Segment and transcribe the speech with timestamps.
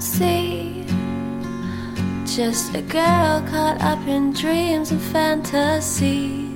[0.00, 0.86] See
[2.24, 6.48] just a girl caught up in dreams and fantasies.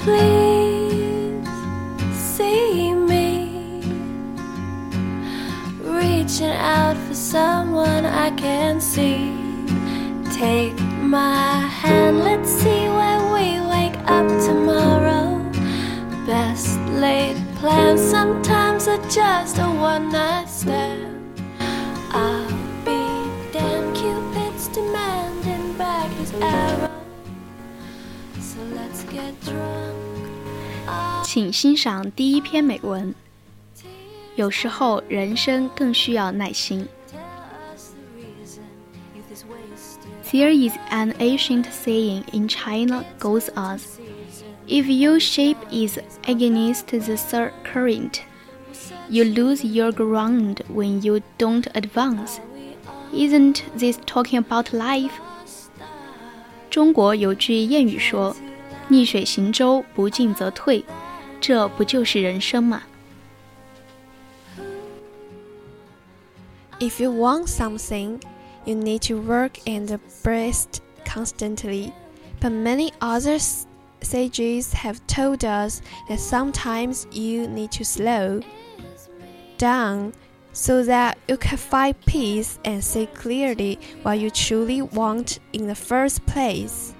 [0.00, 1.48] Please
[2.12, 3.80] see me
[5.80, 9.32] reaching out for someone I can see.
[10.32, 15.40] Take my hand, let's see where we wake up tomorrow.
[16.26, 20.48] Best laid plans sometimes are just a one night
[31.33, 33.13] 请欣赏第一篇美文。
[34.35, 36.87] 有时候人生更需要耐心。
[37.11, 37.19] Tell
[37.75, 38.63] us the reason
[39.15, 40.31] youth is wasted.
[40.31, 43.81] There is an ancient saying in China goes as,
[44.67, 48.21] If your ship is against the sur- current,
[49.09, 52.39] you lose your ground when you don't advance.
[53.11, 55.11] Isn't this talking about life?
[56.69, 58.35] 中国有句谚语说：“
[58.89, 60.85] 逆水行舟，不进则退。”
[61.43, 62.83] 这不就是人生吗？
[66.79, 68.21] If you want something,
[68.65, 71.91] you need to work and breast constantly.
[72.39, 73.65] But many other s-
[74.01, 78.41] sages have told us that sometimes you need to slow
[79.57, 80.13] down
[80.53, 85.75] so that you can find peace and see clearly what you truly want in the
[85.75, 86.93] first place.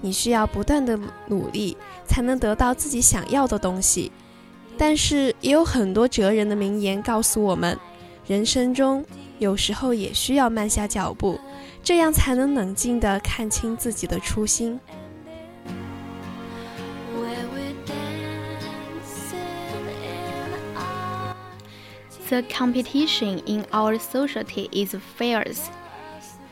[0.00, 1.76] 你需要不断的努力
[2.06, 4.12] 才能得到自己想要的东西。
[4.76, 7.76] 但是也有很多哲人的名言告诉我们，
[8.26, 9.04] 人生中
[9.38, 11.40] 有时候也需要慢下脚步，
[11.82, 14.78] 这样才能冷静地看清自己的初心。
[22.28, 25.62] The competition in our society is fierce.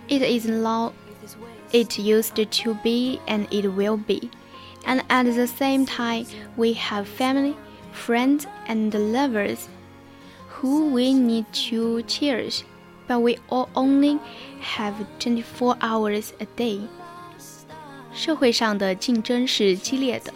[0.09, 0.95] It is not
[1.72, 4.30] it used to be, and it will be.
[4.86, 6.26] And at the same time,
[6.58, 7.56] we have family,
[7.94, 9.68] friends, and lovers
[10.50, 12.64] who we need to cherish,
[13.08, 14.20] but we all only
[14.62, 16.82] have 24 hours a day.
[18.14, 20.34] 社会上的竞争是激烈的，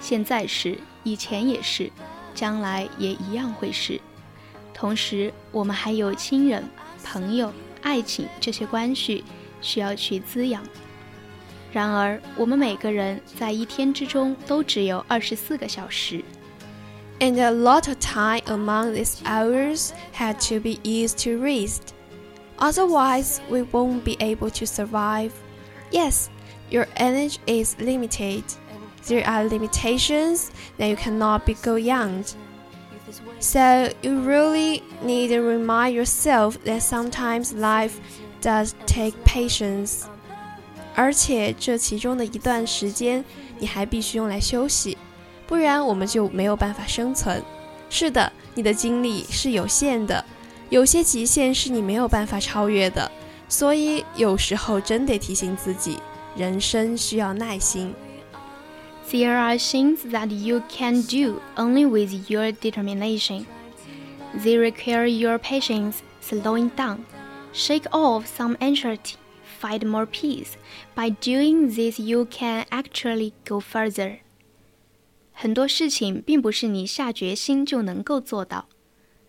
[0.00, 1.90] 现在是，以前也是，
[2.34, 4.00] 将来也一样会是。
[4.72, 6.68] 同时，我们还有亲人、
[7.04, 7.52] 朋友、
[7.82, 9.24] 爱情这些关系
[9.62, 10.62] 需要去滋养。
[11.72, 16.24] 然而，我们每个人在一天之中都只有二十四个小时，
[17.20, 21.92] And a lot of time among these hours had to be used to rest.
[22.58, 25.32] Otherwise, we won't be able to survive.
[25.90, 26.28] Yes,
[26.70, 28.44] your energy is limited.
[29.06, 32.34] There are limitations that you cannot be go beyond.
[33.40, 38.00] So you really need to remind yourself that sometimes life
[38.42, 40.02] does take patience.
[40.94, 43.24] 而且这其中的一段时间，
[43.58, 44.98] 你还必须用来休息。
[45.46, 47.42] 不然我们就没有办法生存。
[47.88, 50.24] 是的，你的精力是有限的，
[50.68, 53.10] 有些极限是你没有办法超越的，
[53.48, 55.98] 所以有时候真得提醒自己，
[56.36, 57.94] 人生需要耐心。
[59.10, 63.46] There are things that you can do only with your determination.
[64.36, 66.98] They require your patience, slowing down,
[67.53, 69.15] Shake off some anxiety,
[69.61, 70.57] find more peace.
[70.95, 74.19] By doing this, you can actually go further.
[75.31, 78.67] 很多事情并不是你下决心就能够做到，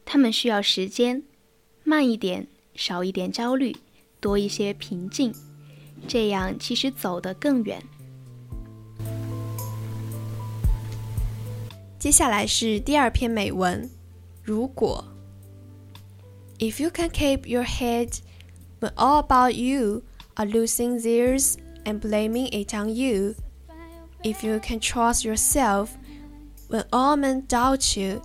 [0.05, 1.23] 他们需要时间，
[1.83, 3.77] 慢一点，少一点焦虑，
[4.21, 5.35] 多一些平静，
[6.09, 7.83] 这样其实走得更远。
[11.99, 13.89] 接下来是第二篇美文。
[14.43, 15.03] 如果
[16.65, 18.21] ，If you can keep your head
[18.79, 20.03] when all about you
[20.39, 23.37] are losing theirs and blaming it on you,
[24.23, 25.99] if you can trust yourself
[26.69, 28.23] when all men doubt you,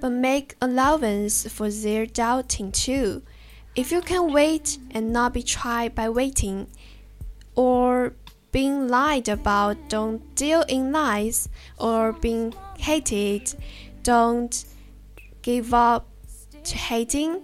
[0.00, 3.22] but make allowance for their doubting too,
[3.74, 6.66] if you can wait and not be tried by waiting,
[7.54, 8.12] or
[8.50, 11.48] being lied about, don't deal in lies,
[11.78, 13.54] or being hated,
[14.02, 14.66] don't
[15.40, 16.06] give up
[16.64, 17.40] to hating,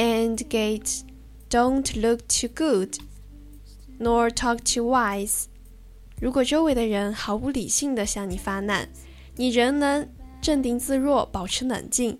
[0.00, 1.02] and get
[1.50, 2.96] don't look too good,
[3.98, 5.44] nor talk too wise。
[6.18, 8.88] 如果周围的人毫无理性的向你发难，
[9.36, 10.08] 你仍能
[10.40, 12.16] 镇定自若，保持冷静；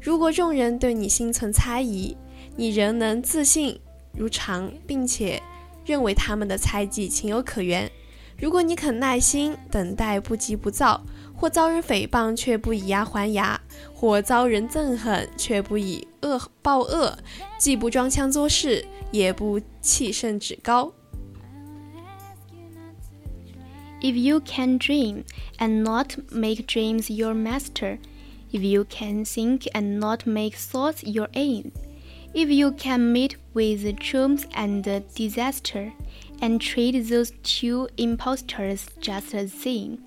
[0.00, 2.16] 如果众人对你心存猜疑，
[2.56, 3.80] 你仍能自信
[4.12, 5.42] 如常，并且
[5.84, 7.90] 认为他们的猜忌情有可原。
[8.38, 11.04] 如果你肯耐心等待，不急不躁，
[11.43, 13.59] 或遭人诽谤却不以牙还牙，
[13.93, 17.17] 或遭人憎恨却不以恶报恶，
[17.57, 20.93] 既不装腔作势，也不气盛趾高。
[24.01, 25.23] If you can dream
[25.57, 27.99] and not make dreams your master,
[28.51, 31.71] if you can think and not make thoughts your aim,
[32.33, 34.83] if you can meet with triumph and
[35.15, 35.91] disaster,
[36.39, 39.97] and treat those two impostors just the same,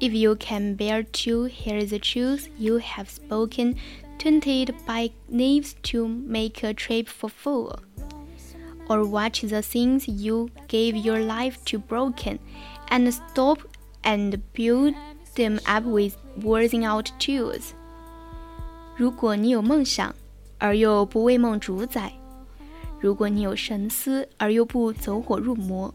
[0.00, 3.76] if you can bear to hear the truth you have spoken,
[4.18, 7.78] tempted by knaves to make a trip for fool,
[8.88, 12.38] or watch the things you gave your life to broken,
[12.88, 13.58] and stop
[14.04, 14.94] and build
[15.36, 17.72] them up with worn out tools.
[18.96, 20.14] 如果你有梦想，
[20.58, 22.12] 而又不为梦主宰；
[23.00, 25.92] 如果你有神思，而又不走火入魔；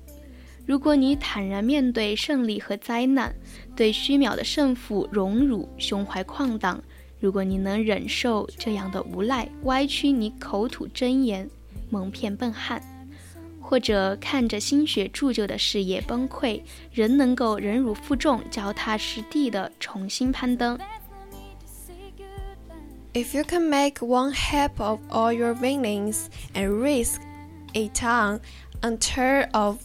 [0.65, 3.35] 如果你坦然面对胜利和灾难，
[3.75, 6.79] 对虚渺的胜负荣辱胸怀旷荡；
[7.19, 11.49] 如果你能忍受这样的无赖歪曲你口吐真言，
[11.91, 12.83] 蒙骗笨汉。
[13.65, 16.61] 或者看着心血铸就的事业崩溃，
[16.93, 20.79] 仍能够忍辱负重、脚踏实地的重新攀登。
[23.15, 27.21] If you can make one heap of all your winnings and risk
[27.75, 28.41] a ton
[28.83, 29.79] untold of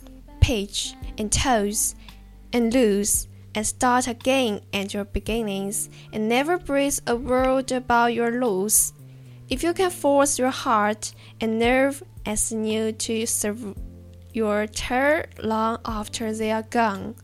[0.47, 1.94] pitch and toes,
[2.53, 8.31] and lose and start again at your beginnings, and never breathe a word about your
[8.39, 8.94] loss.
[9.49, 13.75] If you can force your heart and nerve as new to serve
[14.31, 17.15] your turn long after they are gone.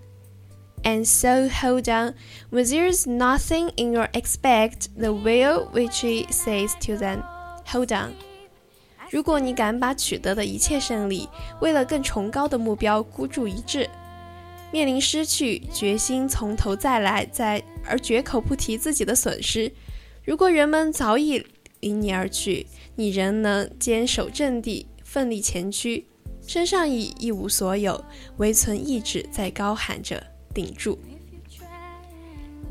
[0.83, 2.15] And so hold on
[2.49, 7.23] when there is nothing in your expect the will which he says to them,
[7.67, 8.17] Hold on.
[9.13, 11.29] 如果你敢把取得的一切胜利，
[11.61, 13.87] 为了更崇高的目标孤注一掷，
[14.71, 19.71] 面临失去，决心从头再来，再而绝口不提自己的损失。
[20.25, 21.45] 如果人们早已
[21.81, 22.65] 离你而去，
[22.95, 26.07] 你仍能坚守阵地，奋力前驱，
[26.47, 28.03] 身上已一无所有，
[28.37, 30.23] 唯存意志在高喊着
[30.55, 30.97] 顶住。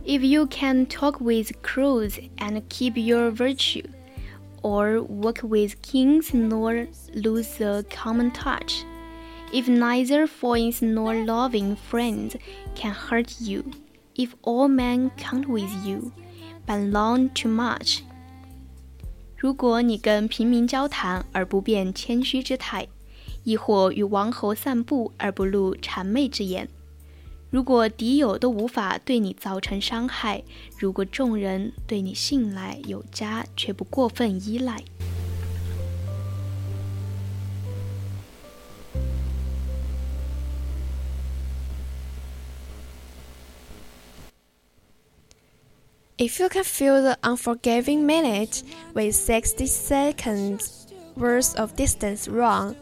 [0.05, 3.85] If you can talk with crows and keep your virtue,
[4.62, 8.84] or walk with kings nor lose the common touch,
[9.54, 12.36] if neither friends nor loving friends
[12.76, 13.64] can hurt you,
[14.16, 16.12] if all men count with you,
[16.66, 18.02] but long too much.
[19.38, 22.88] 如果你跟平民交谈而不变谦虚之态，
[23.44, 26.68] 亦或与王侯散步而不露谄媚之言，
[27.52, 30.44] 如果敌友都无法对你造成伤害，
[30.78, 34.84] 如果众人对你信赖有加，却不过分依赖。
[46.20, 52.76] If you can fill the unforgiving minute with 60 seconds worth of distance wrong,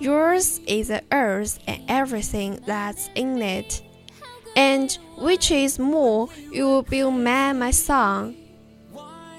[0.00, 3.82] yours is the earth and everything that's in it.
[4.55, 8.33] And which is more, you will be man my son.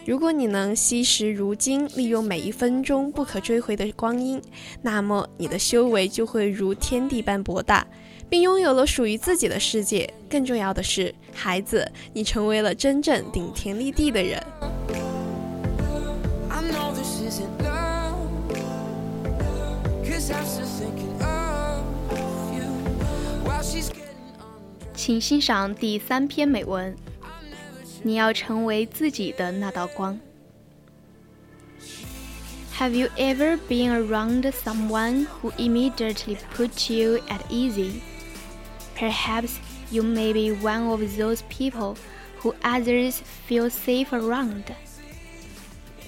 [0.07, 4.41] 如果你能惜时如金，利用每一分钟不可追回的光阴，
[4.83, 7.87] 那么你的修为就会如天地般博大。
[8.29, 10.13] 并拥有了属于自己的世界。
[10.29, 14.43] 更重要的是，孩子，你成为了真正顶天立地的人。
[25.06, 26.96] 请欣赏第三篇美文。
[28.04, 30.20] 你要成为自己的那道光。
[32.78, 38.02] Have you ever been around someone who immediately put you at ease?
[38.98, 39.58] Perhaps
[39.92, 41.96] you may be one of those people
[42.42, 44.64] who others feel safe around.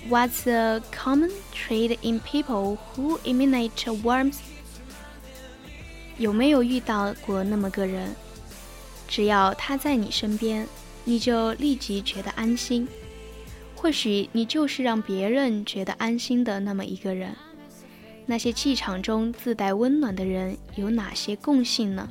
[0.10, 4.40] What's the common trait in people who emanate warmth?
[6.18, 8.16] 有没有遇到过那么个人？
[9.09, 10.65] 只要他在你身边
[11.05, 12.87] 你就立即觉得安心。
[13.75, 17.35] 或许你就是让别人觉得安心的那么一个人。
[18.27, 22.09] 那些气场中自带温暖的人有哪些共性呢？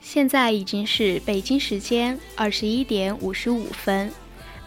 [0.00, 4.12] 现在已经是北京时间二十一点五十五分。